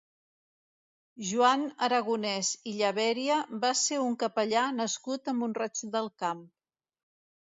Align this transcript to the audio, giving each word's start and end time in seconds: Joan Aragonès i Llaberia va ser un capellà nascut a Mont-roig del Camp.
Joan 1.31 1.65
Aragonès 1.87 2.49
i 2.71 2.75
Llaberia 2.79 3.37
va 3.67 3.73
ser 3.85 4.01
un 4.07 4.19
capellà 4.25 4.65
nascut 4.81 5.31
a 5.35 5.39
Mont-roig 5.43 5.85
del 5.97 6.11
Camp. 6.25 6.43